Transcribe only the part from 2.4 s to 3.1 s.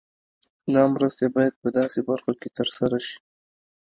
کې تر سره